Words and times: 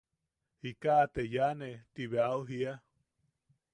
–Ikaʼa 0.63 1.05
te 1.13 1.21
yaʼane– 1.33 1.71
Ti 1.93 2.01
bea 2.11 2.25
au 2.33 2.41
jiia. 2.49 2.73